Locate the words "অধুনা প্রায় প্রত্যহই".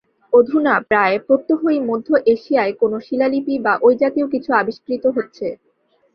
0.33-1.79